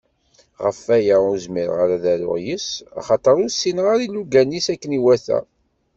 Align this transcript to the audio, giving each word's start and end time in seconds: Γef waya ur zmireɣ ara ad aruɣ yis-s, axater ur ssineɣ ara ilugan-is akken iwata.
Γef 0.65 0.79
waya 0.87 1.15
ur 1.29 1.37
zmireɣ 1.45 1.77
ara 1.83 1.95
ad 1.97 2.05
aruɣ 2.13 2.35
yis-s, 2.45 2.71
axater 2.99 3.35
ur 3.43 3.49
ssineɣ 3.51 3.85
ara 3.93 4.05
ilugan-is 4.07 4.67
akken 4.73 4.97
iwata. 4.99 5.39